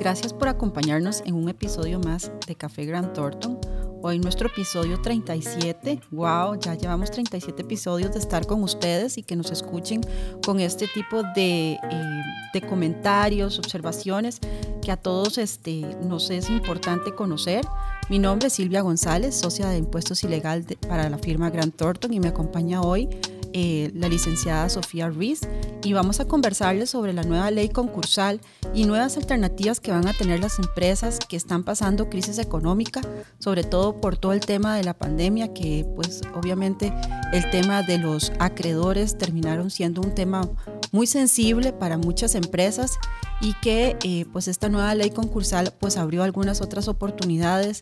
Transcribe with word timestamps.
Gracias 0.00 0.32
por 0.32 0.48
acompañarnos 0.48 1.22
en 1.26 1.34
un 1.34 1.50
episodio 1.50 2.00
más 2.00 2.32
de 2.46 2.54
Café 2.54 2.86
Grand 2.86 3.12
Thornton. 3.12 3.60
Hoy 4.00 4.18
nuestro 4.18 4.48
episodio 4.48 5.02
37. 5.02 6.00
Wow, 6.10 6.58
ya 6.58 6.74
llevamos 6.74 7.10
37 7.10 7.60
episodios 7.60 8.10
de 8.10 8.18
estar 8.18 8.46
con 8.46 8.62
ustedes 8.62 9.18
y 9.18 9.22
que 9.22 9.36
nos 9.36 9.50
escuchen 9.50 10.00
con 10.42 10.58
este 10.58 10.88
tipo 10.88 11.22
de, 11.34 11.72
eh, 11.72 12.22
de 12.54 12.62
comentarios, 12.62 13.58
observaciones 13.58 14.40
que 14.80 14.90
a 14.90 14.96
todos 14.96 15.36
este, 15.36 15.82
nos 16.02 16.30
es 16.30 16.48
importante 16.48 17.14
conocer. 17.14 17.66
Mi 18.08 18.18
nombre 18.18 18.48
es 18.48 18.54
Silvia 18.54 18.80
González, 18.80 19.34
socia 19.34 19.68
de 19.68 19.76
impuestos 19.76 20.24
ilegal 20.24 20.64
para 20.88 21.10
la 21.10 21.18
firma 21.18 21.50
Grant 21.50 21.76
Thornton 21.76 22.14
y 22.14 22.20
me 22.20 22.28
acompaña 22.28 22.80
hoy 22.80 23.06
eh, 23.52 23.90
la 23.94 24.08
licenciada 24.08 24.68
Sofía 24.68 25.08
Ruiz 25.08 25.40
y 25.82 25.92
vamos 25.92 26.20
a 26.20 26.26
conversarles 26.26 26.90
sobre 26.90 27.12
la 27.12 27.22
nueva 27.22 27.50
ley 27.50 27.68
concursal 27.68 28.40
y 28.74 28.84
nuevas 28.84 29.16
alternativas 29.16 29.80
que 29.80 29.90
van 29.90 30.06
a 30.06 30.12
tener 30.12 30.40
las 30.40 30.58
empresas 30.58 31.18
que 31.28 31.36
están 31.36 31.64
pasando 31.64 32.08
crisis 32.08 32.38
económica, 32.38 33.00
sobre 33.38 33.64
todo 33.64 34.00
por 34.00 34.16
todo 34.16 34.32
el 34.32 34.40
tema 34.40 34.76
de 34.76 34.84
la 34.84 34.94
pandemia, 34.94 35.52
que 35.52 35.86
pues 35.96 36.20
obviamente 36.34 36.92
el 37.32 37.50
tema 37.50 37.82
de 37.82 37.98
los 37.98 38.32
acreedores 38.38 39.18
terminaron 39.18 39.70
siendo 39.70 40.00
un 40.00 40.14
tema 40.14 40.48
muy 40.92 41.06
sensible 41.06 41.72
para 41.72 41.98
muchas 41.98 42.34
empresas 42.34 42.98
y 43.40 43.54
que 43.54 43.96
eh, 44.04 44.26
pues 44.32 44.48
esta 44.48 44.68
nueva 44.68 44.94
ley 44.94 45.10
concursal 45.10 45.72
pues 45.78 45.96
abrió 45.96 46.22
algunas 46.22 46.60
otras 46.60 46.88
oportunidades 46.88 47.80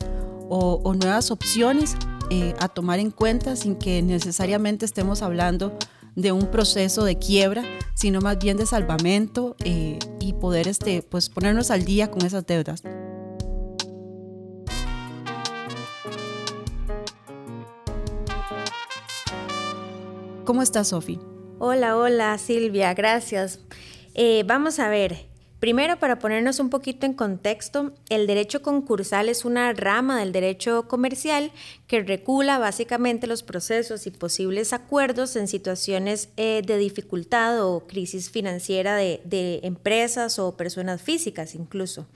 o, 0.48 0.80
o 0.82 0.94
nuevas 0.94 1.30
opciones 1.30 1.96
eh, 2.30 2.54
a 2.58 2.68
tomar 2.68 2.98
en 2.98 3.10
cuenta 3.10 3.56
sin 3.56 3.76
que 3.76 4.02
necesariamente 4.02 4.84
estemos 4.84 5.22
hablando 5.22 5.76
de 6.14 6.32
un 6.32 6.50
proceso 6.50 7.04
de 7.04 7.16
quiebra, 7.16 7.62
sino 7.94 8.20
más 8.20 8.38
bien 8.38 8.56
de 8.56 8.66
salvamento 8.66 9.54
eh, 9.64 9.98
y 10.18 10.32
poder 10.32 10.66
este, 10.66 11.02
pues, 11.02 11.28
ponernos 11.28 11.70
al 11.70 11.84
día 11.84 12.10
con 12.10 12.26
esas 12.26 12.44
deudas. 12.46 12.82
¿Cómo 20.44 20.62
estás, 20.62 20.88
Sofi? 20.88 21.20
Hola, 21.58 21.96
hola, 21.96 22.36
Silvia, 22.38 22.94
gracias. 22.94 23.60
Eh, 24.14 24.44
vamos 24.46 24.78
a 24.78 24.88
ver, 24.88 25.27
Primero, 25.60 25.98
para 25.98 26.20
ponernos 26.20 26.60
un 26.60 26.70
poquito 26.70 27.04
en 27.04 27.14
contexto, 27.14 27.92
el 28.10 28.28
derecho 28.28 28.62
concursal 28.62 29.28
es 29.28 29.44
una 29.44 29.72
rama 29.72 30.20
del 30.20 30.30
derecho 30.30 30.86
comercial 30.86 31.50
que 31.88 32.00
regula 32.02 32.58
básicamente 32.58 33.26
los 33.26 33.42
procesos 33.42 34.06
y 34.06 34.12
posibles 34.12 34.72
acuerdos 34.72 35.34
en 35.34 35.48
situaciones 35.48 36.28
eh, 36.36 36.62
de 36.64 36.78
dificultad 36.78 37.66
o 37.66 37.88
crisis 37.88 38.30
financiera 38.30 38.94
de, 38.94 39.60
empresas 39.64 40.38
o 40.38 40.56
personas 40.56 41.02
físicas 41.02 41.56
incluso. 41.56 42.06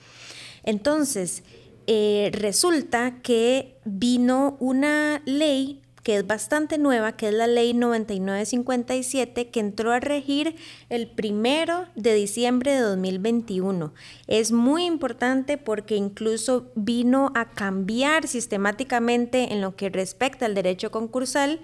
Entonces, 0.63 1.43
eh, 1.85 2.29
resulta 2.31 3.21
que 3.21 3.75
vino 3.83 4.55
una 4.61 5.21
ley 5.25 5.81
que 6.03 6.17
es 6.17 6.27
bastante 6.27 6.77
nueva, 6.77 7.13
que 7.13 7.29
es 7.29 7.33
la 7.33 7.47
ley 7.47 7.73
9957, 7.73 9.49
que 9.49 9.59
entró 9.59 9.91
a 9.91 9.99
regir 9.99 10.55
el 10.89 11.09
primero 11.09 11.87
de 11.95 12.13
diciembre 12.13 12.73
de 12.73 12.81
2021. 12.81 13.93
Es 14.27 14.51
muy 14.51 14.85
importante 14.85 15.57
porque 15.57 15.95
incluso 15.95 16.71
vino 16.75 17.31
a 17.35 17.49
cambiar 17.51 18.27
sistemáticamente 18.27 19.53
en 19.53 19.61
lo 19.61 19.75
que 19.75 19.89
respecta 19.89 20.45
al 20.45 20.55
derecho 20.55 20.91
concursal, 20.91 21.61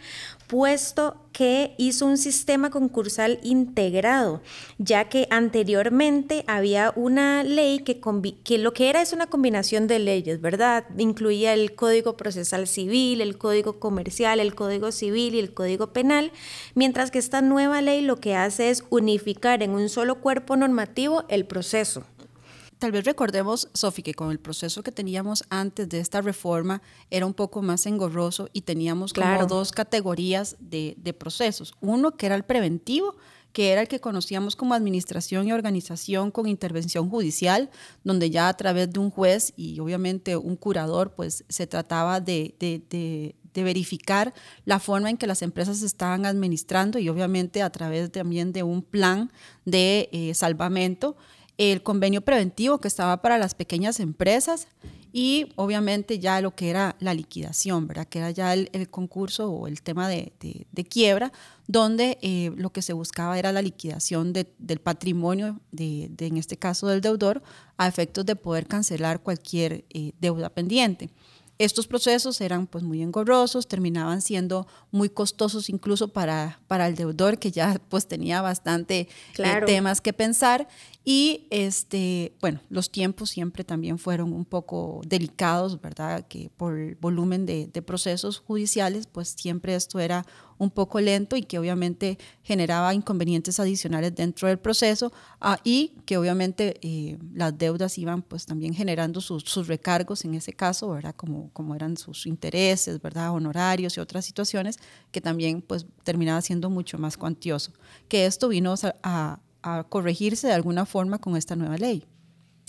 puesto 0.48 1.29
que 1.40 1.74
hizo 1.78 2.06
un 2.06 2.18
sistema 2.18 2.70
concursal 2.70 3.40
integrado, 3.44 4.42
ya 4.78 5.08
que 5.08 5.26
anteriormente 5.30 6.44
había 6.48 6.92
una 6.98 7.46
ley 7.46 7.80
que, 7.80 8.02
que, 8.44 8.58
lo 8.58 8.74
que 8.74 8.90
era 8.90 9.02
es 9.02 9.14
una 9.14 9.28
combinación 9.28 9.88
de 9.88 10.00
leyes, 10.00 10.42
¿verdad? 10.42 10.84
Incluía 10.98 11.54
el 11.54 11.76
Código 11.76 12.18
Procesal 12.18 12.68
Civil, 12.68 13.22
el 13.22 13.38
Código 13.38 13.80
Comercial, 13.80 14.42
el 14.42 14.54
Código 14.54 14.92
Civil 14.92 15.34
y 15.34 15.40
el 15.40 15.54
Código 15.54 15.94
Penal, 15.94 16.34
mientras 16.76 17.10
que 17.10 17.20
esta 17.20 17.42
nueva 17.42 17.82
ley 17.82 18.02
lo 18.02 18.18
que 18.18 18.36
hace 18.36 18.70
es 18.70 18.84
unificar 18.90 19.64
en 19.64 19.72
un 19.72 19.88
solo 19.88 20.20
cuerpo 20.20 20.58
normativo 20.58 21.24
el 21.30 21.46
proceso. 21.46 22.04
Tal 22.80 22.94
vez 22.94 23.04
recordemos, 23.04 23.68
Sofi, 23.74 24.02
que 24.02 24.14
con 24.14 24.32
el 24.32 24.40
proceso 24.40 24.84
que 24.84 24.94
teníamos 24.94 25.44
antes 25.50 25.90
de 25.90 26.00
esta 26.00 26.22
reforma 26.22 26.82
era 27.12 27.26
un 27.26 27.34
poco 27.34 27.62
más 27.62 27.86
engorroso 27.86 28.50
y 28.54 28.62
teníamos 28.62 29.12
como 29.12 29.46
dos 29.48 29.74
categorías 29.74 30.56
de, 30.62 30.96
procesos. 31.20 31.74
Uno 31.82 32.16
que 32.16 32.28
era 32.28 32.36
el 32.36 32.44
preventivo, 32.44 33.18
que 33.52 33.74
era 33.74 33.82
el 33.82 33.90
que 33.90 34.00
conocíamos 34.00 34.56
como 34.56 34.76
administración 34.76 35.46
y 35.46 35.52
organización 35.52 36.32
con 36.32 36.48
intervención 36.48 37.10
judicial, 37.10 37.70
donde 38.06 38.30
ya 38.30 38.48
a 38.48 38.56
través 38.56 38.94
de 38.94 39.00
un 39.02 39.10
juez 39.10 39.52
y 39.58 39.78
obviamente 39.82 40.38
un 40.38 40.56
curador, 40.56 41.12
pues 41.12 41.44
se 41.50 41.68
trataba 41.68 42.22
de, 42.22 42.56
de, 42.60 43.36
verificar 43.62 44.34
la 44.64 44.80
forma 44.80 45.10
en 45.10 45.18
que 45.18 45.28
las 45.28 45.42
empresas 45.42 45.82
estaban 45.82 46.26
administrando 46.26 46.98
y 46.98 47.10
obviamente 47.10 47.62
a 47.62 47.70
través 47.70 48.10
también 48.10 48.54
de 48.54 48.64
un 48.64 48.82
plan 48.82 49.34
de 49.66 50.08
eh, 50.14 50.34
salvamento 50.34 51.18
el 51.60 51.84
convenio 51.84 52.22
preventivo 52.22 52.80
que 52.80 52.88
estaba 52.88 53.22
para 53.22 53.38
las 53.38 53.54
pequeñas 53.54 54.00
empresas 54.00 54.70
y 55.12 55.52
obviamente 55.58 56.18
ya 56.18 56.40
lo 56.40 56.56
que 56.56 56.70
era 56.70 56.96
la 57.00 57.14
liquidación, 57.14 57.86
¿verdad? 57.86 58.08
que 58.08 58.20
era 58.20 58.32
ya 58.32 58.54
el, 58.54 58.90
concurso 58.90 59.52
o 59.52 59.68
el 59.68 59.82
tema 59.82 60.08
de, 60.08 60.32
quiebra, 60.90 61.34
donde 61.68 62.18
eh, 62.22 62.54
lo 62.56 62.70
que 62.70 62.82
se 62.82 62.94
buscaba 62.94 63.38
era 63.38 63.52
la 63.52 63.62
liquidación 63.62 64.32
del 64.32 64.80
patrimonio, 64.80 65.60
de, 65.72 66.10
en 66.20 66.38
este 66.38 66.56
caso 66.56 66.88
del 66.88 67.02
deudor, 67.02 67.44
a 67.78 67.90
efectos 67.90 68.26
de 68.26 68.38
poder 68.38 68.66
cancelar 68.66 69.22
cualquier 69.22 69.84
eh, 69.90 70.14
deuda 70.22 70.50
pendiente. 70.50 71.10
Estos 71.60 71.88
procesos 71.88 72.40
eran 72.40 72.68
pues 72.68 72.86
muy 72.86 73.02
engorrosos, 73.02 73.68
terminaban 73.68 74.22
siendo 74.22 74.66
muy 74.92 75.10
costosos 75.10 75.70
incluso 75.70 76.08
para, 76.08 76.62
para 76.68 76.88
el 76.88 76.96
deudor 76.96 77.38
que 77.38 77.52
ya 77.52 77.82
pues 77.90 78.08
tenía 78.08 78.42
bastante 78.42 79.10
eh, 79.38 79.62
temas 79.66 80.00
que 80.00 80.14
pensar 80.14 80.70
y 81.04 81.48
este, 81.50 82.32
bueno, 82.40 82.62
los 82.70 82.90
tiempos 82.90 83.32
siempre 83.32 83.66
también 83.66 84.00
fueron 84.00 84.32
un 84.32 84.46
poco 84.46 85.02
delicados, 85.06 85.82
¿verdad? 85.82 86.26
Que 86.30 86.50
por 86.56 86.78
el 86.78 86.96
volumen 86.96 87.46
de, 87.46 87.68
de 87.68 87.82
procesos 87.82 88.40
judiciales 88.40 89.06
pues 89.06 89.36
siempre 89.38 89.76
esto 89.76 90.00
era 90.00 90.26
un 90.60 90.70
poco 90.70 91.00
lento 91.02 91.36
y 91.36 91.42
que 91.42 91.58
obviamente 91.58 92.20
generaba 92.44 92.94
inconvenientes 92.94 93.60
adicionales 93.60 94.14
dentro 94.14 94.48
del 94.48 94.60
proceso 94.60 95.12
ah, 95.42 95.58
y 95.64 95.94
que 96.06 96.18
obviamente 96.18 96.80
eh, 96.82 97.18
las 97.34 97.58
deudas 97.58 97.98
iban 97.98 98.22
pues 98.22 98.46
también 98.46 98.76
generando 98.76 99.22
sus, 99.22 99.68
recargos 99.68 100.24
en 100.26 100.36
ese 100.36 100.54
caso, 100.54 100.90
¿verdad? 100.92 101.16
Como, 101.16 101.50
como 101.54 101.74
eran 101.74 101.98
sus 101.98 102.28
intereses, 102.28 103.02
¿verdad? 103.02 103.32
Honorarios 103.32 103.98
y 103.98 104.00
otras 104.00 104.26
situaciones 104.26 104.78
que 105.12 105.22
también 105.22 105.62
pues 105.62 105.88
terminaba 106.04 106.42
siendo 106.42 106.70
mucho 106.70 106.98
más 107.00 107.18
cuantioso. 107.18 107.72
Que 108.08 108.26
esto 108.26 108.50
vino 108.50 108.76
a 109.02 109.40
corregirse 109.90 110.48
de 110.48 110.54
alguna 110.54 110.86
forma 110.86 111.20
con 111.20 111.36
esta 111.36 111.56
nueva 111.56 111.78
ley. 111.78 112.06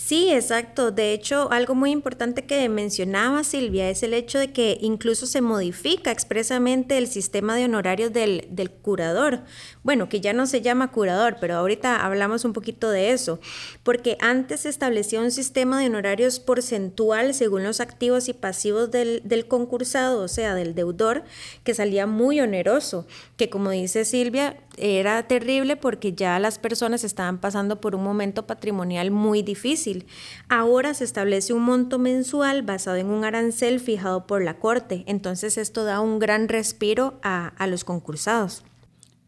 Sí, 0.03 0.31
exacto. 0.31 0.89
De 0.91 1.13
hecho, 1.13 1.51
algo 1.51 1.75
muy 1.75 1.91
importante 1.91 2.43
que 2.43 2.67
mencionaba 2.69 3.43
Silvia 3.43 3.87
es 3.87 4.01
el 4.01 4.15
hecho 4.15 4.39
de 4.39 4.51
que 4.51 4.79
incluso 4.81 5.27
se 5.27 5.41
modifica 5.41 6.11
expresamente 6.11 6.97
el 6.97 7.07
sistema 7.07 7.55
de 7.55 7.65
honorarios 7.65 8.11
del, 8.11 8.47
del, 8.49 8.71
curador. 8.71 9.41
Bueno, 9.83 10.09
que 10.09 10.19
ya 10.19 10.33
no 10.33 10.47
se 10.47 10.61
llama 10.61 10.91
curador, 10.91 11.37
pero 11.39 11.55
ahorita 11.55 12.03
hablamos 12.03 12.45
un 12.45 12.51
poquito 12.51 12.89
de 12.89 13.11
eso, 13.11 13.39
porque 13.83 14.17
antes 14.19 14.61
se 14.61 14.69
establecía 14.69 15.21
un 15.21 15.31
sistema 15.31 15.79
de 15.79 15.85
honorarios 15.85 16.39
porcentual 16.39 17.35
según 17.35 17.63
los 17.63 17.79
activos 17.79 18.27
y 18.27 18.33
pasivos 18.33 18.89
del, 18.89 19.21
del 19.23 19.47
concursado, 19.47 20.23
o 20.23 20.27
sea, 20.27 20.55
del 20.55 20.73
deudor, 20.73 21.23
que 21.63 21.75
salía 21.75 22.07
muy 22.07 22.41
oneroso, 22.41 23.05
que 23.37 23.51
como 23.51 23.69
dice 23.69 24.03
Silvia, 24.03 24.57
era 24.77 25.27
terrible 25.27 25.75
porque 25.75 26.13
ya 26.13 26.39
las 26.39 26.57
personas 26.57 27.03
estaban 27.03 27.39
pasando 27.39 27.81
por 27.81 27.95
un 27.95 28.03
momento 28.03 28.47
patrimonial 28.47 29.11
muy 29.11 29.41
difícil. 29.41 30.05
Ahora 30.49 30.93
se 30.93 31.03
establece 31.03 31.53
un 31.53 31.63
monto 31.63 31.99
mensual 31.99 32.61
basado 32.63 32.97
en 32.97 33.07
un 33.07 33.23
arancel 33.23 33.79
fijado 33.79 34.25
por 34.27 34.43
la 34.43 34.59
Corte. 34.59 35.03
Entonces 35.07 35.57
esto 35.57 35.83
da 35.83 35.99
un 35.99 36.19
gran 36.19 36.47
respiro 36.47 37.19
a, 37.21 37.53
los 37.67 37.83
concursados. 37.83 38.63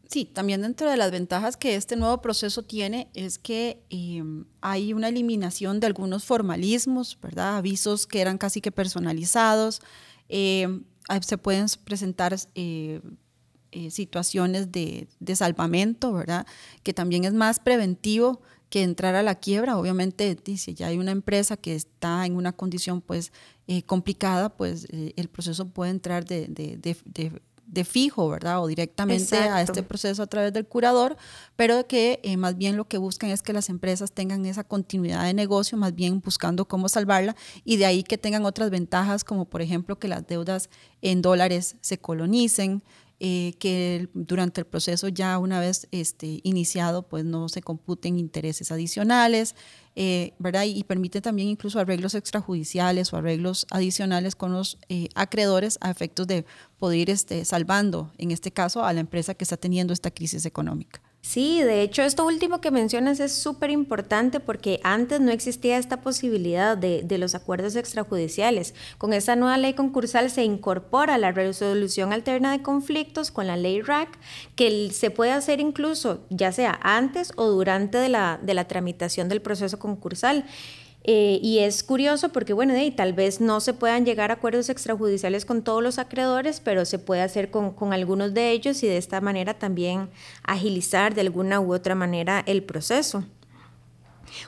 Sí, 0.08 0.24
también 0.26 0.62
dentro 0.62 0.90
de 0.90 0.96
las 0.96 1.10
ventajas 1.10 1.56
que 1.56 1.76
este 1.76 1.96
nuevo 1.96 2.20
proceso 2.20 2.62
tiene 2.62 3.08
es 3.14 3.38
que 3.38 3.82
em, 3.90 4.44
hay 4.60 4.92
una 4.92 5.08
eliminación 5.08 5.80
de 5.80 5.86
algunos 5.86 6.24
formalismos, 6.24 7.18
¿verdad? 7.20 7.56
Avisos 7.56 8.06
que 8.06 8.20
eran 8.20 8.38
casi 8.38 8.60
que 8.60 8.70
personalizados. 8.70 9.80
Em, 10.28 10.84
se 11.22 11.38
pueden 11.38 11.66
presentar 11.84 12.36
eh, 12.54 13.00
eh, 13.76 13.90
situaciones 13.90 14.70
de, 14.70 15.08
de, 15.18 15.34
salvamento, 15.34 16.12
¿verdad? 16.12 16.46
Que 16.84 16.94
también 16.94 17.24
es 17.24 17.32
más 17.32 17.58
preventivo 17.58 18.40
que 18.70 18.84
entrar 18.84 19.16
a 19.16 19.22
la 19.24 19.34
quiebra. 19.34 19.76
Obviamente, 19.76 20.38
si 20.56 20.74
ya 20.74 20.86
hay 20.86 20.98
una 20.98 21.10
empresa 21.10 21.56
que 21.56 21.74
está 21.74 22.24
en 22.24 22.36
una 22.36 22.52
condición 22.52 23.00
pues 23.00 23.32
eh, 23.66 23.82
complicada, 23.82 24.48
pues 24.48 24.86
eh, 24.90 25.12
el 25.16 25.28
proceso 25.28 25.66
puede 25.66 25.90
entrar 25.90 26.24
de, 26.24 26.46
de, 26.46 26.78
de 27.66 27.84
fijo, 27.84 28.28
¿verdad? 28.28 28.62
O 28.62 28.68
directamente 28.68 29.36
a 29.36 29.60
este 29.60 29.82
proceso 29.82 30.22
a 30.22 30.28
través 30.28 30.52
del 30.52 30.66
curador, 30.66 31.16
pero 31.56 31.88
que 31.88 32.20
más 32.38 32.56
bien 32.56 32.76
lo 32.76 32.86
que 32.86 32.98
buscan 32.98 33.30
es 33.30 33.42
que 33.42 33.52
las 33.52 33.68
empresas 33.68 34.12
tengan 34.12 34.46
esa 34.46 34.62
continuidad 34.62 35.24
de 35.24 35.34
negocio, 35.34 35.76
más 35.76 35.96
bien 35.96 36.20
buscando 36.20 36.68
cómo 36.68 36.88
salvarla 36.88 37.34
y 37.64 37.78
de 37.78 37.86
ahí 37.86 38.04
que 38.04 38.18
tengan 38.18 38.44
otras 38.44 38.70
ventajas 38.70 39.24
como 39.24 39.46
por 39.46 39.62
ejemplo 39.62 39.98
que 39.98 40.06
las 40.06 40.24
deudas 40.26 40.70
en 41.02 41.22
dólares 41.22 41.76
se 41.80 41.98
colonicen, 41.98 42.82
eh, 43.20 43.54
que 43.60 44.08
durante 44.12 44.62
el 44.62 44.66
proceso 44.66 45.08
ya 45.08 45.38
una 45.38 45.60
vez 45.60 45.86
este, 45.92 46.40
iniciado 46.42 47.06
pues 47.06 47.24
no 47.24 47.48
se 47.48 47.62
computen 47.62 48.18
intereses 48.18 48.72
adicionales, 48.72 49.54
eh, 49.94 50.32
¿verdad? 50.38 50.64
Y, 50.64 50.82
permite 50.84 51.20
también 51.20 51.48
incluso 51.48 51.78
arreglos 51.78 52.14
extrajudiciales 52.14 53.12
o 53.12 53.16
arreglos 53.16 53.66
adicionales 53.70 54.34
con 54.34 54.52
los 54.52 54.78
eh, 54.88 55.08
acreedores 55.14 55.78
a 55.80 55.90
efectos 55.90 56.26
de 56.26 56.44
poder 56.78 56.98
ir 56.98 57.10
este, 57.10 57.44
salvando, 57.44 58.12
en 58.18 58.32
este 58.32 58.50
caso, 58.50 58.84
a 58.84 58.92
la 58.92 59.00
empresa 59.00 59.34
que 59.34 59.44
está 59.44 59.56
teniendo 59.56 59.92
esta 59.92 60.10
crisis 60.10 60.44
económica. 60.44 61.00
Sí, 61.26 61.62
de 61.62 61.80
hecho 61.80 62.02
esto 62.02 62.26
último 62.26 62.60
que 62.60 62.70
mencionas 62.70 63.18
es 63.18 63.32
súper 63.32 63.70
importante 63.70 64.40
porque 64.40 64.78
antes 64.84 65.22
no 65.22 65.30
existía 65.32 65.78
esta 65.78 66.02
posibilidad 66.02 66.76
de, 66.76 67.00
de, 67.02 67.16
los 67.16 67.34
acuerdos 67.34 67.76
extrajudiciales. 67.76 68.74
Con 68.98 69.14
esta 69.14 69.34
nueva 69.34 69.56
ley 69.56 69.72
concursal 69.72 70.30
se 70.30 70.44
incorpora 70.44 71.16
la 71.16 71.32
resolución 71.32 72.12
alterna 72.12 72.52
de 72.52 72.60
conflictos 72.60 73.30
con 73.30 73.46
la 73.46 73.56
ley 73.56 73.80
RAC, 73.80 74.18
que 74.54 74.90
se 74.92 75.10
puede 75.10 75.32
hacer 75.32 75.60
incluso 75.60 76.26
ya 76.28 76.52
sea 76.52 76.78
antes 76.82 77.32
o 77.36 77.46
durante 77.46 77.96
de 77.96 78.10
la, 78.10 78.38
de 78.42 78.52
la 78.52 78.68
tramitación 78.68 79.30
del 79.30 79.40
proceso 79.40 79.78
concursal. 79.78 80.44
Eh, 81.06 81.38
y 81.42 81.58
es 81.58 81.82
curioso 81.82 82.30
porque, 82.30 82.54
bueno, 82.54 82.72
tal 82.96 83.12
vez 83.12 83.38
no 83.40 83.60
se 83.60 83.74
puedan 83.74 84.06
llegar 84.06 84.30
a 84.30 84.34
acuerdos 84.34 84.70
extrajudiciales 84.70 85.44
con 85.44 85.62
todos 85.62 85.82
los 85.82 85.98
acreedores, 85.98 86.60
pero 86.60 86.86
se 86.86 86.98
puede 86.98 87.20
hacer 87.20 87.50
con, 87.50 87.72
con, 87.72 87.92
algunos 87.92 88.32
de 88.32 88.52
ellos 88.52 88.82
y 88.82 88.86
de 88.86 88.96
esta 88.96 89.20
manera 89.20 89.52
también 89.52 90.08
agilizar 90.42 91.14
de 91.14 91.20
alguna 91.20 91.60
u 91.60 91.74
otra 91.74 91.94
manera 91.94 92.42
el 92.46 92.62
proceso. 92.62 93.22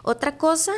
Otra 0.02 0.38
cosa 0.38 0.72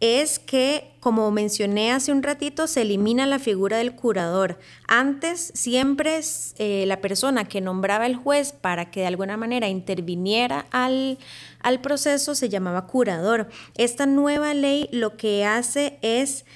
es 0.00 0.38
que, 0.38 0.90
como 1.00 1.30
mencioné 1.30 1.92
hace 1.92 2.10
un 2.10 2.22
ratito, 2.22 2.66
se 2.66 2.82
elimina 2.82 3.26
la 3.26 3.38
figura 3.38 3.76
del 3.76 3.94
curador. 3.94 4.58
Antes 4.88 5.52
siempre 5.54 6.20
eh, 6.58 6.84
la 6.86 7.02
persona 7.02 7.44
que 7.44 7.60
nombraba 7.60 8.06
el 8.06 8.16
juez 8.16 8.52
para 8.52 8.90
que 8.90 9.00
de 9.00 9.06
alguna 9.06 9.36
manera 9.36 9.68
interviniera 9.68 10.66
al, 10.70 11.18
al 11.62 11.80
proceso 11.82 12.34
se 12.34 12.48
llamaba 12.48 12.86
curador. 12.86 13.50
Esta 13.76 14.06
nueva 14.06 14.54
ley 14.54 14.88
lo 14.90 15.18
que 15.18 15.44
hace 15.44 15.98
es, 16.00 16.46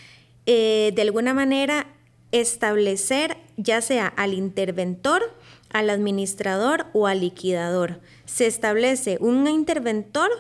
eh, 0.47 0.93
de 0.95 1.03
alguna 1.03 1.35
manera, 1.35 1.87
establecer 2.33 3.37
ya 3.57 3.81
sea 3.81 4.07
al 4.07 4.33
interventor, 4.35 5.23
al 5.71 5.91
administrador 5.91 6.87
o 6.95 7.07
al 7.07 7.21
liquidador. 7.21 8.01
Se 8.25 8.47
establece 8.47 9.19
un 9.21 9.47
interventor 9.47 10.31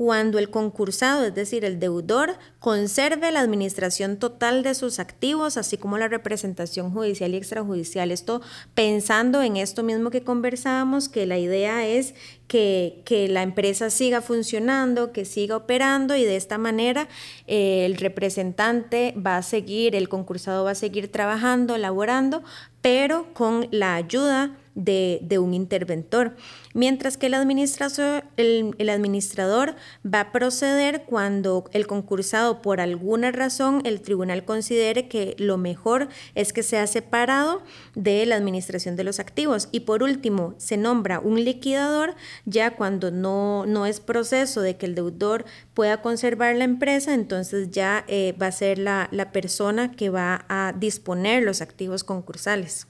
cuando 0.00 0.38
el 0.38 0.48
concursado, 0.48 1.26
es 1.26 1.34
decir, 1.34 1.62
el 1.62 1.78
deudor, 1.78 2.38
conserve 2.58 3.30
la 3.32 3.40
administración 3.40 4.16
total 4.16 4.62
de 4.62 4.74
sus 4.74 4.98
activos, 4.98 5.58
así 5.58 5.76
como 5.76 5.98
la 5.98 6.08
representación 6.08 6.90
judicial 6.90 7.34
y 7.34 7.36
extrajudicial. 7.36 8.10
Esto 8.10 8.40
pensando 8.72 9.42
en 9.42 9.58
esto 9.58 9.82
mismo 9.82 10.08
que 10.08 10.22
conversábamos, 10.22 11.10
que 11.10 11.26
la 11.26 11.36
idea 11.36 11.86
es 11.86 12.14
que, 12.48 13.26
la 13.28 13.42
empresa 13.42 13.90
siga 13.90 14.22
funcionando, 14.22 15.12
que 15.12 15.26
siga 15.26 15.58
operando 15.58 16.16
y 16.16 16.24
de 16.24 16.36
esta 16.36 16.56
manera 16.56 17.06
eh, 17.46 17.84
el 17.84 17.98
representante 17.98 19.14
va 19.18 19.36
a 19.36 19.42
seguir, 19.42 19.94
el 19.94 20.08
concursado 20.08 20.64
va 20.64 20.70
a 20.70 20.74
seguir 20.76 21.12
trabajando, 21.12 21.76
laborando, 21.76 22.42
pero 22.80 23.34
con 23.34 23.68
la 23.70 23.96
ayuda 23.96 24.56
de, 24.74 25.38
un 25.38 25.54
interventor, 25.54 26.36
mientras 26.74 27.16
que 27.16 27.26
el 27.26 27.34
administrador, 27.34 28.24
el, 28.36 28.88
administrador 28.88 29.74
va 30.04 30.20
a 30.20 30.32
proceder 30.32 31.04
cuando 31.04 31.68
el 31.72 31.86
concursado 31.86 32.62
por 32.62 32.80
alguna 32.80 33.32
razón 33.32 33.82
el 33.84 34.00
tribunal 34.00 34.44
considere 34.44 35.08
que 35.08 35.34
lo 35.38 35.58
mejor 35.58 36.08
es 36.34 36.52
que 36.52 36.62
sea 36.62 36.86
separado 36.86 37.62
de 37.94 38.24
la 38.26 38.36
administración 38.36 38.96
de 38.96 39.04
los 39.04 39.20
activos. 39.20 39.68
Y 39.72 39.80
por 39.80 40.02
último, 40.02 40.54
se 40.58 40.76
nombra 40.76 41.20
un 41.20 41.44
liquidador 41.44 42.14
ya 42.44 42.76
cuando 42.76 43.10
no, 43.10 43.66
no 43.66 43.86
es 43.86 44.00
proceso 44.00 44.60
de 44.60 44.76
que 44.76 44.86
el 44.86 44.94
deudor 44.94 45.44
pueda 45.74 46.02
conservar 46.02 46.56
la 46.56 46.64
empresa, 46.64 47.14
entonces 47.14 47.70
ya 47.70 48.04
eh, 48.08 48.34
va 48.40 48.46
a 48.46 48.52
ser 48.52 48.78
la, 48.78 49.08
la 49.10 49.32
persona 49.32 49.92
que 49.92 50.10
va 50.10 50.44
a 50.48 50.72
disponer 50.78 51.42
los 51.42 51.60
activos 51.60 52.04
concursales. 52.04 52.86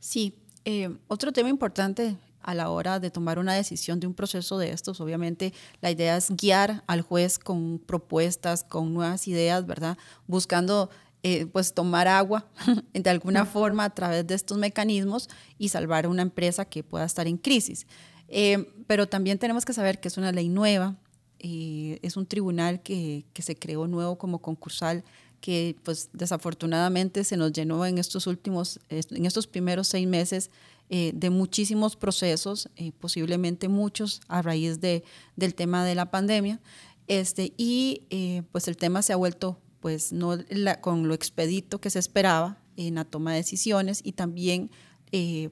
Sí, 0.00 0.34
eh, 0.70 0.90
otro 1.06 1.32
tema 1.32 1.48
importante 1.48 2.18
a 2.42 2.52
la 2.52 2.68
hora 2.68 3.00
de 3.00 3.10
tomar 3.10 3.38
una 3.38 3.54
decisión 3.54 4.00
de 4.00 4.06
un 4.06 4.12
proceso 4.12 4.58
de 4.58 4.70
estos, 4.70 5.00
obviamente 5.00 5.54
la 5.80 5.90
idea 5.90 6.14
es 6.14 6.30
guiar 6.30 6.84
al 6.86 7.00
juez 7.00 7.38
con 7.38 7.78
propuestas, 7.78 8.64
con 8.64 8.92
nuevas 8.92 9.26
ideas, 9.28 9.64
¿verdad? 9.64 9.96
Buscando 10.26 10.90
eh, 11.22 11.46
pues 11.46 11.72
tomar 11.72 12.06
agua 12.06 12.46
de 12.92 13.08
alguna 13.08 13.46
forma 13.46 13.84
a 13.84 13.94
través 13.94 14.26
de 14.26 14.34
estos 14.34 14.58
mecanismos 14.58 15.30
y 15.56 15.70
salvar 15.70 16.06
una 16.06 16.20
empresa 16.20 16.66
que 16.66 16.84
pueda 16.84 17.06
estar 17.06 17.26
en 17.26 17.38
crisis. 17.38 17.86
Eh, 18.28 18.70
pero 18.86 19.08
también 19.08 19.38
tenemos 19.38 19.64
que 19.64 19.72
saber 19.72 20.00
que 20.00 20.08
es 20.08 20.18
una 20.18 20.32
ley 20.32 20.50
nueva, 20.50 20.96
es 21.38 22.18
un 22.18 22.26
tribunal 22.26 22.82
que, 22.82 23.24
que 23.32 23.40
se 23.40 23.56
creó 23.56 23.86
nuevo 23.86 24.18
como 24.18 24.42
concursal 24.42 25.02
que 25.40 25.76
pues 25.82 26.10
desafortunadamente 26.12 27.24
se 27.24 27.36
nos 27.36 27.52
llenó 27.52 27.86
en 27.86 27.98
estos 27.98 28.26
últimos, 28.26 28.80
en 28.88 29.26
estos 29.26 29.46
primeros 29.46 29.88
seis 29.88 30.06
meses 30.06 30.50
eh, 30.90 31.12
de 31.14 31.28
muchísimos 31.28 31.96
procesos, 31.96 32.70
eh, 32.76 32.92
posiblemente 32.98 33.68
muchos 33.68 34.22
a 34.26 34.40
raíz 34.40 34.80
de, 34.80 35.04
del 35.36 35.54
tema 35.54 35.84
de 35.84 35.94
la 35.94 36.10
pandemia, 36.10 36.60
este, 37.08 37.52
y 37.58 38.06
eh, 38.08 38.42
pues 38.52 38.68
el 38.68 38.78
tema 38.78 39.02
se 39.02 39.12
ha 39.12 39.16
vuelto 39.16 39.60
pues 39.80 40.12
no 40.12 40.36
con 40.80 41.06
lo 41.06 41.14
expedito 41.14 41.80
que 41.80 41.90
se 41.90 41.98
esperaba 41.98 42.58
en 42.76 42.96
la 42.96 43.04
toma 43.04 43.32
de 43.32 43.38
decisiones 43.38 44.00
y 44.02 44.12
también 44.12 44.70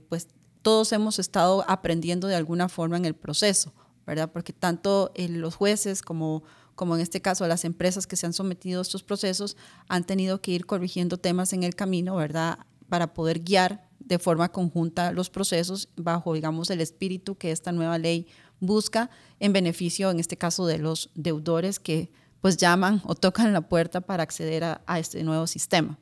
pues 0.09 0.29
todos 0.62 0.93
hemos 0.93 1.21
estado 1.21 1.65
aprendiendo 1.69 2.27
de 2.27 2.35
alguna 2.35 2.69
forma 2.69 2.97
en 2.97 3.05
el 3.05 3.15
proceso, 3.15 3.73
¿verdad? 4.05 4.33
Porque 4.33 4.53
tanto 4.53 5.12
los 5.17 5.55
jueces 5.55 6.03
como 6.03 6.43
como 6.76 6.94
en 6.94 7.00
este 7.00 7.20
caso 7.20 7.49
las 7.49 7.64
empresas 7.64 8.06
que 8.06 8.14
se 8.14 8.26
han 8.26 8.32
sometido 8.32 8.78
a 8.78 8.82
estos 8.82 9.02
procesos 9.02 9.56
han 9.88 10.05
tenido 10.05 10.40
que 10.40 10.52
ir 10.52 10.67
corrigiendo 10.67 11.17
temas 11.17 11.52
en 11.52 11.64
el 11.64 11.75
camino, 11.75 12.14
¿verdad? 12.14 12.61
Para 12.88 13.14
poder 13.14 13.40
guiar 13.40 13.88
de 13.99 14.20
forma 14.20 14.52
conjunta 14.52 15.11
los 15.11 15.31
procesos 15.31 15.88
bajo, 15.96 16.34
digamos, 16.34 16.70
el 16.70 16.81
espíritu 16.81 17.37
que 17.37 17.50
esta 17.50 17.73
nueva 17.73 17.99
ley 17.99 18.28
busca 18.61 19.11
en 19.40 19.52
beneficio, 19.52 20.11
en 20.11 20.20
este 20.20 20.37
caso, 20.37 20.67
de 20.67 20.78
los 20.78 21.11
deudores 21.14 21.81
que 21.81 22.12
pues 22.40 22.56
llaman 22.56 23.02
o 23.05 23.17
tocan 23.17 23.52
la 23.52 23.62
puerta 23.62 24.02
para 24.02 24.23
acceder 24.23 24.62
a 24.64 24.99
este 24.99 25.25
nuevo 25.25 25.49
sistema. 25.49 25.99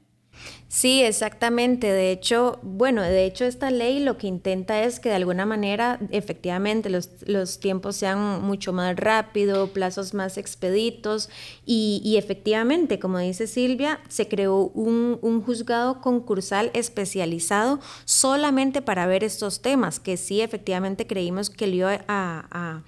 Sí, 0.68 1.02
exactamente. 1.02 1.86
De 1.92 2.10
hecho, 2.10 2.58
bueno, 2.62 3.00
de 3.02 3.24
hecho 3.26 3.44
esta 3.44 3.70
ley 3.70 4.00
lo 4.00 4.18
que 4.18 4.26
intenta 4.26 4.82
es 4.82 4.98
que 4.98 5.08
de 5.08 5.14
alguna 5.14 5.46
manera 5.46 6.00
efectivamente 6.10 6.90
los, 6.90 7.60
tiempos 7.60 7.94
sean 7.94 8.42
mucho 8.42 8.72
más 8.72 8.96
rápidos, 8.96 9.70
plazos 9.70 10.14
más 10.14 10.36
expeditos 10.36 11.30
y, 11.64 12.16
efectivamente, 12.18 12.98
como 12.98 13.18
dice 13.18 13.46
Silvia, 13.46 14.00
se 14.08 14.26
creó 14.26 14.66
un, 14.74 15.42
juzgado 15.44 16.00
concursal 16.00 16.70
especializado 16.74 17.78
solamente 18.04 18.82
para 18.82 19.06
ver 19.06 19.22
estos 19.22 19.62
temas, 19.62 20.00
que 20.00 20.16
sí 20.16 20.40
efectivamente 20.40 21.06
creímos 21.06 21.50
que 21.50 21.68
le 21.68 21.76
iba 21.76 22.04
a 22.08 22.46
a 22.50 22.82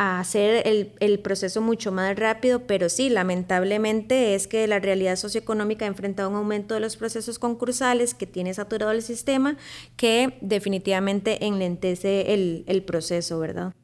hacer 0.00 0.62
el, 0.64 1.18
proceso 1.18 1.60
mucho 1.60 1.90
más 1.90 2.16
rápido, 2.16 2.68
pero 2.68 2.88
sí, 2.88 3.10
lamentablemente 3.10 4.36
es 4.36 4.46
que 4.46 4.68
la 4.68 4.78
realidad 4.78 5.16
socioeconómica 5.16 5.84
ha 5.84 5.88
enfrentado 5.88 6.30
un 6.30 6.36
aumento 6.36 6.74
de 6.74 6.80
los 6.80 6.96
procesos 6.96 7.40
concursales 7.40 8.14
que 8.14 8.24
tiene 8.24 8.54
saturado 8.54 8.92
el 8.92 9.02
sistema, 9.02 9.56
que 9.96 10.38
definitivamente 10.40 11.44
enlentece 11.46 12.32
el, 12.32 12.82
proceso, 12.86 13.40
¿verdad? 13.40 13.74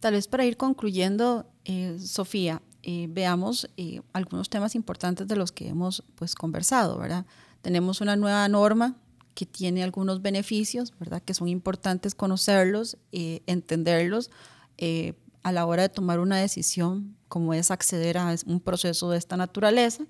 Tal 0.00 0.14
vez 0.14 0.26
para 0.26 0.46
ir 0.46 0.56
concluyendo, 0.56 1.44
eh, 1.66 1.98
Sofía, 2.00 2.62
eh, 2.82 3.06
veamos 3.10 3.68
eh, 3.76 4.00
algunos 4.14 4.48
temas 4.48 4.74
importantes 4.74 5.28
de 5.28 5.36
los 5.36 5.52
que 5.52 5.68
hemos 5.68 6.02
pues, 6.14 6.34
conversado, 6.34 6.98
¿verdad? 6.98 7.26
Tenemos 7.60 8.00
una 8.00 8.16
nueva 8.16 8.48
norma 8.48 8.96
que 9.34 9.44
tiene 9.44 9.84
algunos 9.84 10.22
beneficios, 10.22 10.94
¿verdad? 10.98 11.20
Que 11.20 11.34
son 11.34 11.48
importantes 11.48 12.14
conocerlos, 12.14 12.96
entenderlos, 13.12 14.30
eh, 14.78 15.14
a 15.42 15.52
la 15.52 15.66
hora 15.66 15.82
de 15.82 15.88
tomar 15.88 16.20
una 16.20 16.38
decisión 16.38 17.16
como 17.28 17.54
es 17.54 17.70
acceder 17.70 18.18
a 18.18 18.34
un 18.46 18.60
proceso 18.60 19.10
de 19.10 19.18
esta 19.18 19.36
naturaleza. 19.36 20.06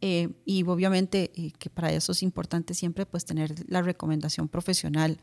Eh, 0.00 0.30
y 0.44 0.64
obviamente 0.64 1.30
eh, 1.34 1.52
que 1.58 1.70
para 1.70 1.92
eso 1.92 2.12
es 2.12 2.22
importante 2.22 2.74
siempre 2.74 3.06
pues 3.06 3.24
tener 3.24 3.54
la 3.68 3.80
recomendación 3.80 4.48
profesional 4.48 5.18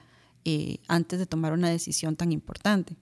antes 0.88 1.20
de 1.20 1.28
tomar 1.28 1.54
una 1.54 1.70
decisión 1.70 2.16
tan 2.16 2.32
importante. 2.32 2.96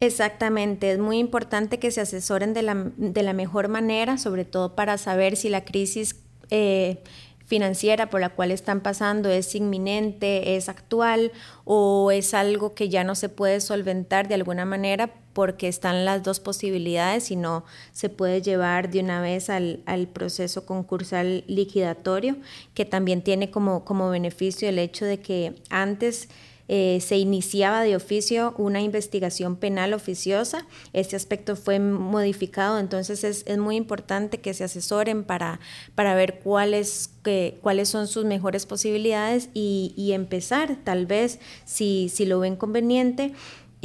Exactamente, 0.00 0.92
es 0.92 0.98
muy 0.98 1.16
importante 1.16 1.78
que 1.78 1.90
se 1.90 2.02
asesoren 2.02 2.52
de 2.52 2.60
la, 2.60 2.74
de 2.74 3.22
la 3.22 3.32
mejor 3.32 3.68
manera, 3.68 4.18
sobre 4.18 4.44
todo 4.44 4.74
para 4.74 4.98
saber 4.98 5.36
si 5.36 5.48
la 5.48 5.64
crisis 5.64 6.16
financiera 7.54 8.10
por 8.10 8.20
la 8.20 8.30
cual 8.30 8.50
están 8.50 8.80
pasando 8.80 9.30
es 9.30 9.54
inminente, 9.54 10.56
es 10.56 10.68
actual 10.68 11.30
o 11.64 12.10
es 12.10 12.34
algo 12.34 12.74
que 12.74 12.88
ya 12.88 13.04
no 13.04 13.14
se 13.14 13.28
puede 13.28 13.60
solventar 13.60 14.26
de 14.26 14.34
alguna 14.34 14.64
manera 14.64 15.14
porque 15.34 15.68
están 15.68 16.04
las 16.04 16.24
dos 16.24 16.40
posibilidades 16.40 17.30
y 17.30 17.36
no 17.36 17.64
se 17.92 18.08
puede 18.08 18.42
llevar 18.42 18.90
de 18.90 18.98
una 18.98 19.20
vez 19.20 19.50
al, 19.50 19.84
proceso 20.12 20.66
concursal 20.66 21.44
liquidatorio, 21.46 22.38
que 22.74 22.84
también 22.84 23.22
tiene 23.22 23.52
como, 23.52 23.84
como 23.84 24.10
beneficio 24.10 24.68
el 24.68 24.80
hecho 24.80 25.04
de 25.04 25.20
que 25.20 25.54
antes 25.70 26.28
eh, 26.68 26.98
se 27.00 27.16
iniciaba 27.18 27.82
de 27.82 27.96
oficio 27.96 28.54
una 28.56 28.80
investigación 28.80 29.56
penal 29.56 29.92
oficiosa. 29.92 30.66
Este 30.92 31.16
aspecto 31.16 31.56
fue 31.56 31.78
modificado, 31.78 32.78
entonces 32.78 33.24
es, 33.24 33.44
muy 33.58 33.76
importante 33.76 34.40
que 34.40 34.54
se 34.54 34.64
asesoren 34.64 35.24
para, 35.24 35.60
para 35.94 36.14
ver 36.14 36.40
cuáles, 36.40 37.10
cuáles 37.60 37.88
son 37.88 38.08
sus 38.08 38.24
mejores 38.24 38.66
posibilidades 38.66 39.48
y, 39.54 39.94
y 39.96 40.12
empezar, 40.12 40.76
tal 40.84 41.06
vez, 41.06 41.38
si, 41.64 42.08
si 42.08 42.26
lo 42.26 42.40
ven 42.40 42.56
conveniente 42.56 43.32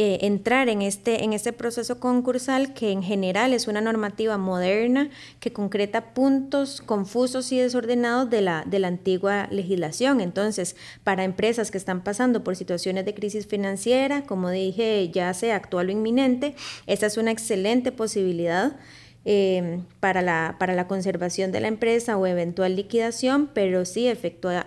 eh, 0.02 0.26
entrar 0.26 0.70
en 0.70 0.82
este, 0.82 1.26
en 1.26 1.34
este 1.34 1.52
proceso 1.52 2.00
concursal 2.00 2.74
que 2.74 2.94
en 2.94 3.04
general 3.04 3.54
es 3.54 3.68
una 3.68 3.82
normativa 3.82 4.38
moderna 4.38 5.10
que 5.42 5.52
concreta 5.52 6.14
puntos 6.14 6.80
confusos 6.80 7.52
y 7.52 7.60
desordenados 7.60 8.30
de 8.30 8.40
la, 8.40 8.64
de 8.66 8.80
la 8.80 8.88
antigua 8.88 9.50
legislación. 9.52 10.22
Entonces, 10.22 10.78
para 11.04 11.26
empresas 11.26 11.70
que 11.70 11.78
están 11.78 12.02
pasando 12.02 12.46
por 12.46 12.56
situaciones 12.56 13.04
de 13.04 13.14
crisis 13.14 13.46
financiera, 13.46 14.22
como 14.22 14.50
dije, 14.50 15.10
ya 15.14 15.34
sea 15.34 15.58
actual 15.58 15.90
o 15.90 15.92
inminente, 15.92 16.56
esta 16.88 17.06
es 17.06 17.18
una 17.18 17.32
excelente 17.32 17.92
posibilidad 17.92 18.78
Em, 19.26 19.84
para, 20.00 20.22
la, 20.22 20.56
para 20.60 20.74
la 20.74 20.88
conservación 20.88 21.52
de 21.52 21.60
la 21.60 21.68
empresa 21.68 22.16
o 22.16 22.26
eventual 22.26 22.78
liquidación, 22.78 23.50
pero 23.54 23.84
sí 23.84 24.08
eh, 24.08 24.16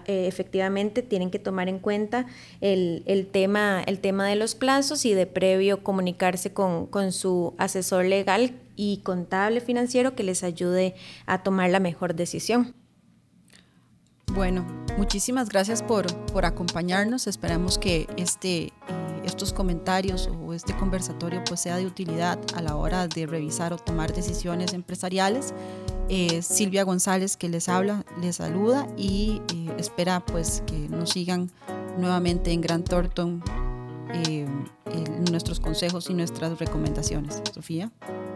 efectivamente 0.07 1.03
tienen 1.03 1.31
que 1.31 1.39
tomar 1.39 1.71
en 1.71 1.79
cuenta 1.79 2.27
el, 2.61 3.03
el, 3.07 3.27
tema, 3.27 3.83
el 3.83 3.99
tema 3.99 4.29
de 4.29 4.37
los 4.37 4.55
plazos 4.55 5.07
y 5.07 5.15
de 5.15 5.27
previo 5.27 5.83
comunicarse 5.83 6.53
con, 6.53 6.87
con 6.87 7.13
su 7.13 7.55
asesor 7.57 8.05
legal 8.05 8.53
y 8.77 8.99
contable 8.99 9.63
financiero 9.63 10.15
que 10.15 10.23
les 10.23 10.45
ayude 10.45 10.95
a 11.25 11.43
tomar 11.43 11.71
la 11.71 11.81
mejor 11.81 12.15
decisión. 12.15 12.75
Bueno, 14.35 14.67
muchísimas 14.99 15.49
gracias 15.49 15.83
por, 15.83 16.07
por 16.27 16.45
acompañarnos. 16.45 17.27
Esperamos 17.27 17.79
que 17.79 18.07
este, 18.17 18.65
eh, 18.65 18.71
estos 19.25 19.53
comentarios 19.53 20.27
o 20.29 20.42
este 20.55 20.77
conversatorio 20.77 21.43
pues, 21.45 21.61
sea 21.61 21.77
de 21.77 21.87
utilidad 21.87 22.39
a 22.55 22.63
la 22.63 22.77
hora 22.77 23.09
de 23.09 23.27
revisar 23.27 23.73
o 23.73 23.77
tomar 23.77 24.13
decisiones 24.13 24.73
empresariales. 24.73 25.55
Eh, 26.09 26.43
Silvia 26.43 26.85
González 26.85 27.37
que 27.37 27.49
les 27.49 27.69
habla, 27.69 28.05
les 28.21 28.37
saluda 28.37 28.87
y 28.97 29.41
eh, 29.55 29.75
espera 29.79 30.21
pues 30.21 30.63
que 30.67 30.89
nos 30.89 31.11
sigan 31.11 31.51
nuevamente 31.99 32.53
en 32.53 32.61
Gran 32.61 32.85
Thornton 32.85 33.43
en 34.15 35.25
nuestros 35.31 35.59
consejos 35.59 36.11
y 36.11 36.15
nuestras 36.15 36.59
recomendaciones. 36.59 37.41
Sofía. 37.55 37.91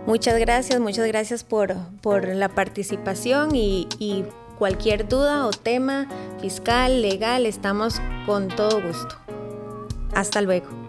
Muchas 0.06 0.38
gracias, 0.38 0.80
muchas 0.80 1.06
gracias 1.06 1.44
por, 1.44 1.76
por 2.00 2.26
la 2.28 2.48
participación 2.48 3.54
y 3.54 3.86
Cualquier 4.58 5.06
duda 5.06 5.46
o 5.46 5.50
tema 5.50 6.06
fiscal, 6.40 7.02
legal, 7.02 7.44
estamos 7.44 8.00
con 8.24 8.48
todo 8.48 8.80
gusto. 8.80 9.16
Hasta 10.14 10.40
luego. 10.40 10.85